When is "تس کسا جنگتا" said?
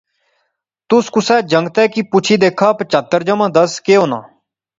0.87-1.83